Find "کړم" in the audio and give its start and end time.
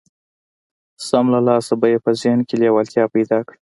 3.47-3.57